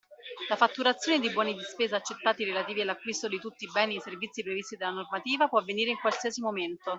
[0.49, 4.41] La fatturazione di buoni di spesa accettati relativi all’acquisto di tutti i beni e servizi
[4.41, 6.89] previsti dalla normativa può avvenire in qualsiasi momento.